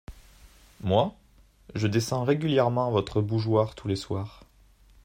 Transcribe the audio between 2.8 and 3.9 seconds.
votre bougeoir tous